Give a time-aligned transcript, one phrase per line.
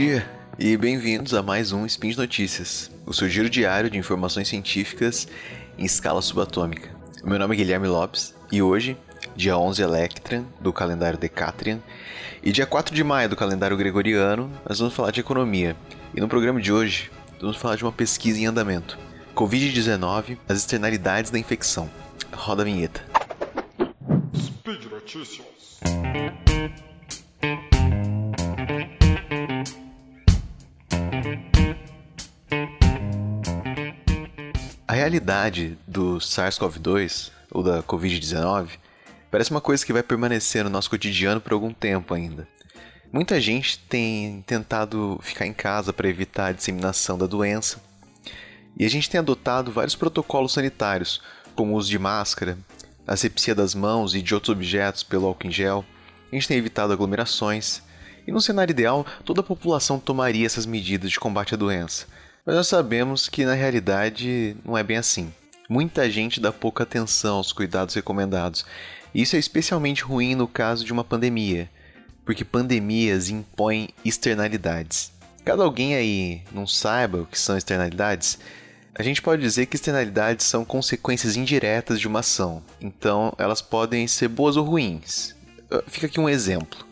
[0.00, 0.26] dia
[0.58, 5.28] e bem-vindos a mais um Spin de Notícias, o seu giro diário de informações científicas
[5.76, 6.88] em escala subatômica.
[7.22, 8.96] Meu nome é Guilherme Lopes e hoje,
[9.36, 11.80] dia 11 Electran do calendário Decatrian
[12.42, 15.76] e dia 4 de maio do calendário gregoriano, nós vamos falar de economia.
[16.14, 18.98] E no programa de hoje, vamos falar de uma pesquisa em andamento.
[19.34, 21.90] Covid-19, as externalidades da infecção.
[22.32, 23.04] Roda a vinheta.
[24.34, 25.44] Speed Notícias.
[34.86, 38.70] A realidade do SARS-CoV-2, ou da Covid-19,
[39.30, 42.48] parece uma coisa que vai permanecer no nosso cotidiano por algum tempo ainda.
[43.12, 47.80] Muita gente tem tentado ficar em casa para evitar a disseminação da doença,
[48.76, 51.20] e a gente tem adotado vários protocolos sanitários,
[51.54, 52.58] como o uso de máscara,
[53.06, 55.84] asepsia das mãos e de outros objetos pelo álcool em gel.
[56.30, 57.82] A gente tem evitado aglomerações,
[58.26, 62.06] e no cenário ideal, toda a população tomaria essas medidas de combate à doença.
[62.44, 65.32] Mas nós sabemos que na realidade não é bem assim.
[65.68, 68.64] Muita gente dá pouca atenção aos cuidados recomendados.
[69.14, 71.70] E isso é especialmente ruim no caso de uma pandemia,
[72.24, 75.12] porque pandemias impõem externalidades.
[75.44, 78.38] Caso alguém aí não saiba o que são externalidades,
[78.94, 84.06] a gente pode dizer que externalidades são consequências indiretas de uma ação, então elas podem
[84.06, 85.34] ser boas ou ruins.
[85.86, 86.89] Fica aqui um exemplo.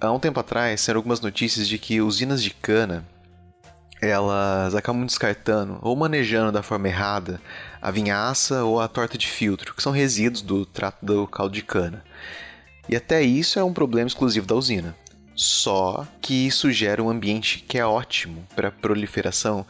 [0.00, 3.04] Há um tempo atrás, saíram algumas notícias de que usinas de cana
[4.00, 7.40] elas acabam descartando ou manejando da forma errada
[7.82, 11.62] a vinhaça ou a torta de filtro, que são resíduos do trato do caldo de
[11.62, 12.04] cana.
[12.88, 14.94] E até isso é um problema exclusivo da usina.
[15.34, 19.66] Só que isso gera um ambiente que é ótimo para a proliferação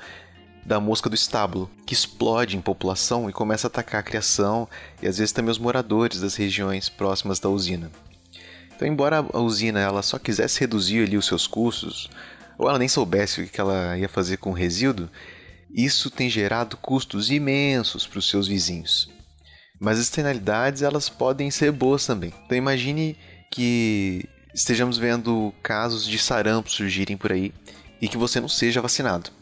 [0.62, 4.68] da mosca do estábulo, que explode em população e começa a atacar a criação
[5.00, 7.90] e às vezes também os moradores das regiões próximas da usina.
[8.78, 12.08] Então, embora a usina ela só quisesse reduzir ali os seus custos,
[12.56, 15.10] ou ela nem soubesse o que ela ia fazer com o resíduo,
[15.74, 19.10] isso tem gerado custos imensos para os seus vizinhos.
[19.80, 22.32] Mas as externalidades elas podem ser boas também.
[22.46, 23.16] Então imagine
[23.50, 24.24] que
[24.54, 27.52] estejamos vendo casos de sarampo surgirem por aí
[28.00, 29.32] e que você não seja vacinado.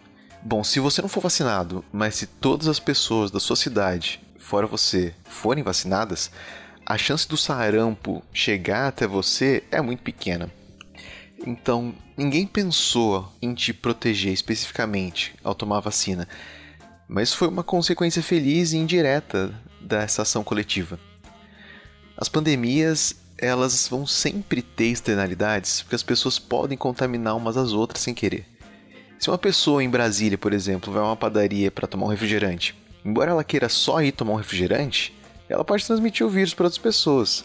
[0.43, 4.67] Bom, se você não for vacinado, mas se todas as pessoas da sua cidade, fora
[4.67, 6.31] você, forem vacinadas,
[6.87, 10.49] a chance do sarampo chegar até você é muito pequena.
[11.45, 16.29] Então, ninguém pensou em te proteger especificamente ao tomar vacina,
[17.09, 20.99] mas foi uma consequência feliz e indireta dessa ação coletiva.
[22.17, 28.03] As pandemias, elas vão sempre ter externalidades, porque as pessoas podem contaminar umas às outras
[28.03, 28.47] sem querer.
[29.19, 32.75] Se uma pessoa em Brasília, por exemplo, vai a uma padaria para tomar um refrigerante,
[33.05, 35.16] embora ela queira só ir tomar um refrigerante,
[35.49, 37.45] ela pode transmitir o vírus para outras pessoas.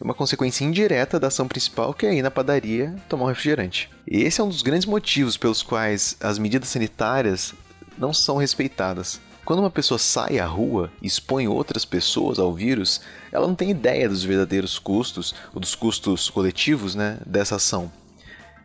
[0.00, 3.88] É uma consequência indireta da ação principal que é ir na padaria tomar um refrigerante.
[4.06, 7.54] E esse é um dos grandes motivos pelos quais as medidas sanitárias
[7.96, 9.20] não são respeitadas.
[9.44, 13.70] Quando uma pessoa sai à rua e expõe outras pessoas ao vírus, ela não tem
[13.70, 17.90] ideia dos verdadeiros custos, ou dos custos coletivos né, dessa ação.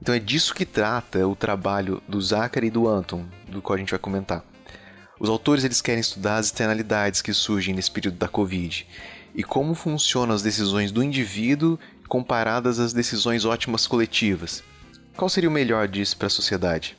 [0.01, 3.79] Então é disso que trata o trabalho do Zachary e do Anton, do qual a
[3.79, 4.43] gente vai comentar.
[5.21, 8.87] Os autores eles querem estudar as externalidades que surgem nesse período da Covid
[9.35, 11.77] e como funcionam as decisões do indivíduo
[12.07, 14.63] comparadas às decisões ótimas coletivas.
[15.15, 16.97] Qual seria o melhor disso para a sociedade?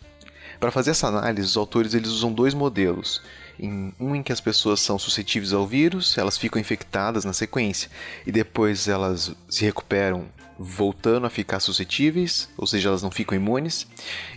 [0.60, 3.20] Para fazer essa análise, os autores eles usam dois modelos.
[3.58, 7.90] Um em que as pessoas são suscetíveis ao vírus, elas ficam infectadas na sequência
[8.24, 13.86] e depois elas se recuperam voltando a ficar suscetíveis, ou seja, elas não ficam imunes,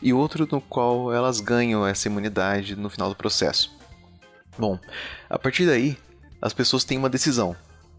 [0.01, 3.74] e outro no qual elas ganham essa imunidade no final do processo.
[4.57, 4.79] Bom,
[5.29, 5.97] a partir daí,
[6.41, 7.55] as pessoas têm uma decisão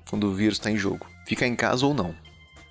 [0.09, 2.15] quando o vírus está em jogo: ficar em casa ou não.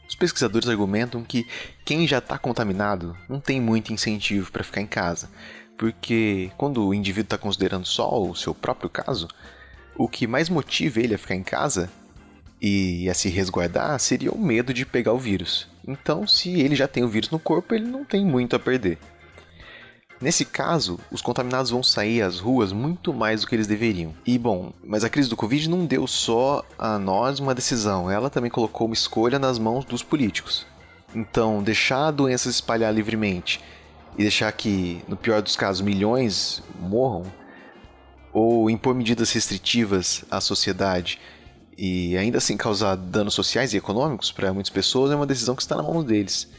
[0.07, 1.47] Os pesquisadores argumentam que
[1.83, 5.29] quem já está contaminado não tem muito incentivo para ficar em casa,
[5.77, 9.27] porque quando o indivíduo está considerando só o seu próprio caso,
[9.95, 11.89] o que mais motiva ele a ficar em casa
[12.61, 15.67] e a se resguardar seria o medo de pegar o vírus.
[15.87, 18.97] Então, se ele já tem o vírus no corpo, ele não tem muito a perder.
[20.21, 24.13] Nesse caso, os contaminados vão sair às ruas muito mais do que eles deveriam.
[24.25, 28.29] E bom, mas a crise do Covid não deu só a nós uma decisão, ela
[28.29, 30.65] também colocou uma escolha nas mãos dos políticos.
[31.13, 33.61] Então, deixar a doença se espalhar livremente
[34.17, 37.23] e deixar que, no pior dos casos, milhões morram,
[38.33, 41.19] ou impor medidas restritivas à sociedade
[41.77, 45.61] e ainda assim causar danos sociais e econômicos para muitas pessoas é uma decisão que
[45.61, 46.49] está na mão deles.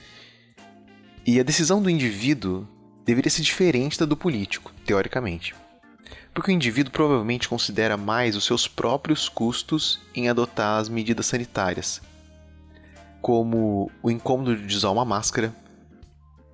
[1.26, 2.66] E a decisão do indivíduo
[3.06, 5.54] deveria ser diferente da do político, teoricamente.
[6.34, 12.02] Porque o indivíduo provavelmente considera mais os seus próprios custos em adotar as medidas sanitárias,
[13.22, 15.54] como o incômodo de usar uma máscara,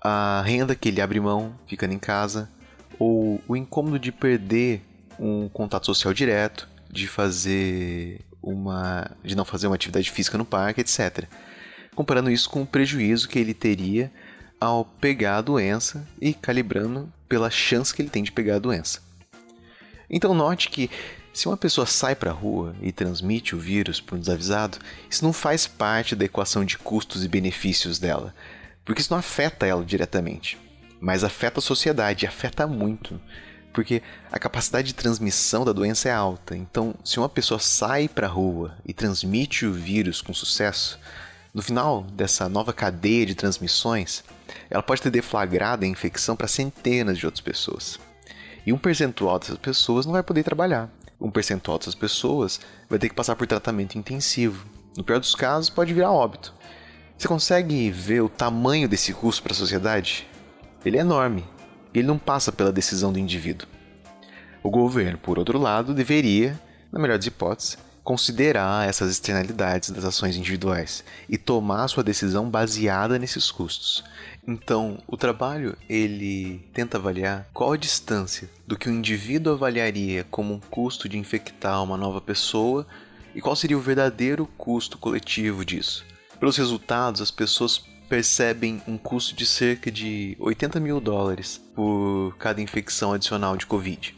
[0.00, 2.48] a renda que ele abre mão ficando em casa,
[2.98, 4.82] ou o incômodo de perder
[5.18, 10.80] um contato social direto, de fazer uma de não fazer uma atividade física no parque,
[10.80, 11.24] etc.
[11.94, 14.12] Comparando isso com o prejuízo que ele teria
[14.62, 19.00] ao pegar a doença e calibrando pela chance que ele tem de pegar a doença.
[20.08, 20.88] Então note que
[21.32, 24.78] se uma pessoa sai para a rua e transmite o vírus para um desavisado,
[25.10, 28.32] isso não faz parte da equação de custos e benefícios dela,
[28.84, 30.56] porque isso não afeta ela diretamente,
[31.00, 33.20] mas afeta a sociedade, afeta muito,
[33.72, 34.00] porque
[34.30, 36.56] a capacidade de transmissão da doença é alta.
[36.56, 41.00] Então, se uma pessoa sai para a rua e transmite o vírus com sucesso,
[41.54, 44.24] no final dessa nova cadeia de transmissões,
[44.70, 48.00] ela pode ter deflagrado a infecção para centenas de outras pessoas.
[48.64, 50.88] E um percentual dessas pessoas não vai poder trabalhar.
[51.20, 52.58] Um percentual dessas pessoas
[52.88, 54.66] vai ter que passar por tratamento intensivo.
[54.96, 56.54] No pior dos casos, pode virar óbito.
[57.18, 60.26] Você consegue ver o tamanho desse custo para a sociedade?
[60.84, 61.44] Ele é enorme.
[61.92, 63.68] E ele não passa pela decisão do indivíduo.
[64.62, 66.58] O governo, por outro lado, deveria,
[66.90, 73.18] na melhor das hipóteses, considerar essas externalidades das ações individuais e tomar sua decisão baseada
[73.18, 74.04] nesses custos.
[74.46, 80.54] Então, o trabalho ele tenta avaliar qual a distância do que o indivíduo avaliaria como
[80.54, 82.86] um custo de infectar uma nova pessoa
[83.34, 86.04] e qual seria o verdadeiro custo coletivo disso.
[86.40, 92.60] Pelos resultados, as pessoas percebem um custo de cerca de 80 mil dólares por cada
[92.60, 94.14] infecção adicional de Covid.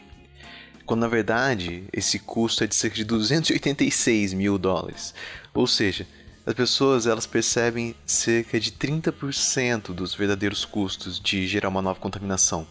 [0.85, 5.13] Quando na verdade esse custo é de cerca de 286 mil dólares.
[5.53, 6.07] Ou seja,
[6.45, 12.67] as pessoas elas percebem cerca de 30% dos verdadeiros custos de gerar uma nova contaminação.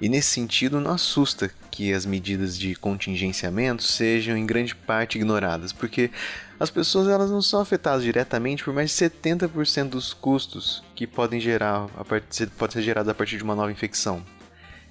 [0.00, 5.74] E nesse sentido, não assusta que as medidas de contingenciamento sejam em grande parte ignoradas,
[5.74, 6.10] porque
[6.58, 11.38] as pessoas elas não são afetadas diretamente por mais de 70% dos custos que podem
[11.38, 11.86] gerar
[12.58, 14.24] pode ser gerados a partir de uma nova infecção.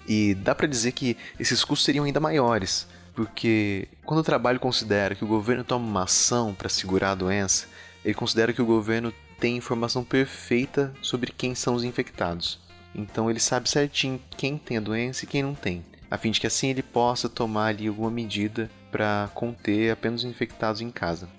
[0.07, 5.13] E dá para dizer que esses custos seriam ainda maiores, porque quando o trabalho considera
[5.15, 7.67] que o governo toma uma ação para segurar a doença,
[8.03, 12.59] ele considera que o governo tem informação perfeita sobre quem são os infectados.
[12.93, 16.39] Então ele sabe certinho quem tem a doença e quem não tem, a fim de
[16.39, 21.29] que assim ele possa tomar ali alguma medida para conter apenas os infectados em casa.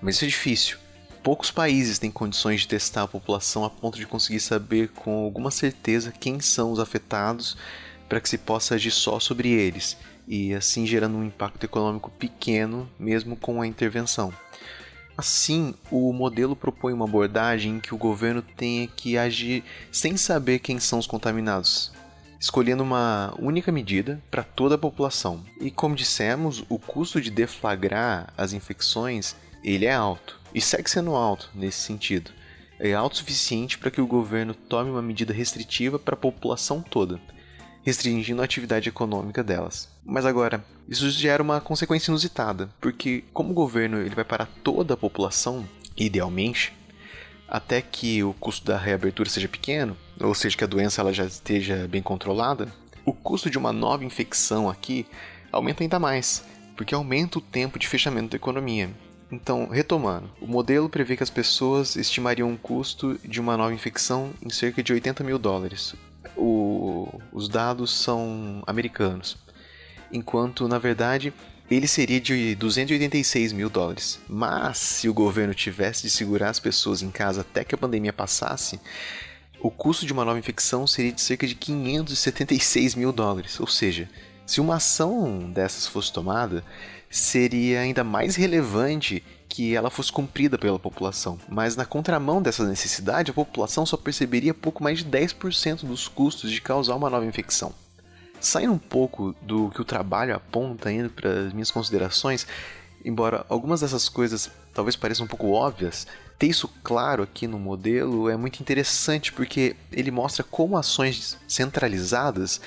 [0.00, 0.78] Mas isso é difícil.
[1.22, 5.50] Poucos países têm condições de testar a população a ponto de conseguir saber com alguma
[5.50, 7.56] certeza quem são os afetados
[8.08, 9.96] para que se possa agir só sobre eles
[10.26, 14.32] e assim gerando um impacto econômico pequeno mesmo com a intervenção.
[15.16, 19.62] Assim, o modelo propõe uma abordagem em que o governo tenha que agir
[19.92, 21.92] sem saber quem são os contaminados,
[22.40, 25.44] escolhendo uma única medida para toda a população.
[25.60, 31.14] E como dissemos, o custo de deflagrar as infecções ele é alto e segue sendo
[31.14, 32.32] alto nesse sentido.
[32.78, 36.82] É alto o suficiente para que o governo tome uma medida restritiva para a população
[36.82, 37.20] toda,
[37.84, 39.88] restringindo a atividade econômica delas.
[40.04, 44.94] Mas agora, isso gera uma consequência inusitada, porque como o governo ele vai parar toda
[44.94, 46.72] a população, idealmente,
[47.46, 51.24] até que o custo da reabertura seja pequeno, ou seja, que a doença ela já
[51.24, 52.72] esteja bem controlada,
[53.04, 55.06] o custo de uma nova infecção aqui
[55.52, 56.42] aumenta ainda mais,
[56.76, 58.90] porque aumenta o tempo de fechamento da economia.
[59.30, 64.32] Então, retomando, o modelo prevê que as pessoas estimariam um custo de uma nova infecção
[64.42, 65.94] em cerca de 80 mil dólares,
[66.36, 69.36] o, os dados são americanos,
[70.12, 71.32] enquanto na verdade
[71.70, 74.20] ele seria de 286 mil dólares.
[74.28, 78.12] Mas se o governo tivesse de segurar as pessoas em casa até que a pandemia
[78.12, 78.78] passasse,
[79.60, 83.58] o custo de uma nova infecção seria de cerca de 576 mil dólares.
[83.58, 84.08] Ou seja,
[84.46, 86.64] se uma ação dessas fosse tomada,
[87.10, 91.38] seria ainda mais relevante que ela fosse cumprida pela população.
[91.48, 96.50] Mas na contramão dessa necessidade, a população só perceberia pouco mais de 10% dos custos
[96.50, 97.72] de causar uma nova infecção.
[98.40, 102.46] Saindo um pouco do que o trabalho aponta, indo para as minhas considerações,
[103.04, 108.28] embora algumas dessas coisas talvez pareçam um pouco óbvias, ter isso claro aqui no modelo
[108.28, 112.60] é muito interessante porque ele mostra como ações centralizadas,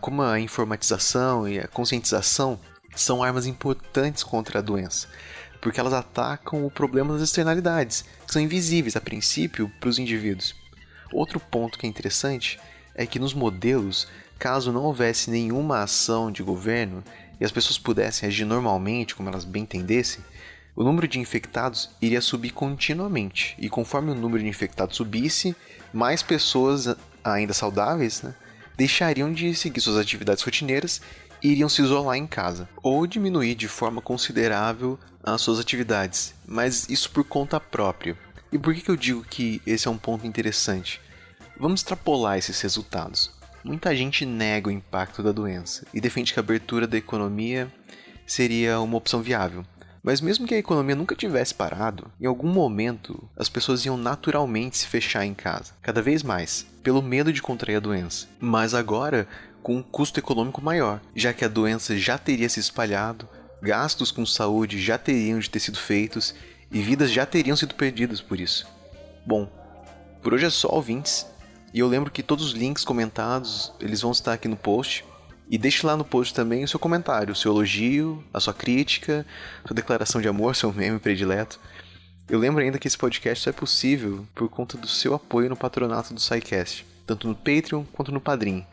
[0.00, 2.58] como a informatização e a conscientização,
[2.94, 5.08] são armas importantes contra a doença
[5.66, 10.54] porque elas atacam o problema das externalidades, que são invisíveis a princípio para os indivíduos.
[11.12, 12.58] Outro ponto que é interessante
[12.94, 14.06] é que nos modelos,
[14.38, 17.02] caso não houvesse nenhuma ação de governo
[17.40, 20.22] e as pessoas pudessem agir normalmente, como elas bem entendessem,
[20.74, 25.56] o número de infectados iria subir continuamente, e conforme o número de infectados subisse,
[25.92, 26.94] mais pessoas
[27.24, 28.34] ainda saudáveis né,
[28.76, 31.00] deixariam de seguir suas atividades rotineiras
[31.42, 37.10] iriam se isolar em casa ou diminuir de forma considerável as suas atividades, mas isso
[37.10, 38.16] por conta própria.
[38.52, 41.00] E por que eu digo que esse é um ponto interessante?
[41.58, 43.30] Vamos extrapolar esses resultados.
[43.64, 47.72] Muita gente nega o impacto da doença e defende que a abertura da economia
[48.26, 49.64] seria uma opção viável.
[50.06, 54.78] Mas mesmo que a economia nunca tivesse parado, em algum momento as pessoas iam naturalmente
[54.78, 58.28] se fechar em casa, cada vez mais, pelo medo de contrair a doença.
[58.38, 59.26] Mas agora,
[59.64, 63.28] com um custo econômico maior, já que a doença já teria se espalhado,
[63.60, 66.36] gastos com saúde já teriam de ter sido feitos
[66.70, 68.64] e vidas já teriam sido perdidas por isso.
[69.26, 69.50] Bom,
[70.22, 71.26] por hoje é só, ouvintes.
[71.74, 75.04] E eu lembro que todos os links comentados, eles vão estar aqui no post.
[75.48, 79.24] E deixe lá no post também o seu comentário, o seu elogio, a sua crítica,
[79.66, 81.60] sua declaração de amor, seu meme predileto.
[82.28, 85.56] Eu lembro ainda que esse podcast só é possível por conta do seu apoio no
[85.56, 88.66] patronato do SciCast, tanto no Patreon quanto no Padrim.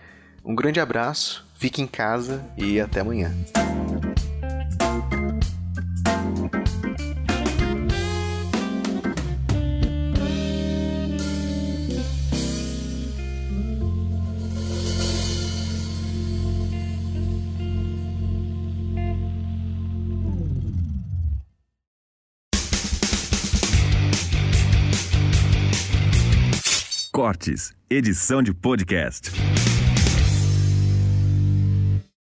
[0.44, 3.32] Um grande abraço, fique em casa e até amanhã.
[27.90, 29.32] Edição de podcast.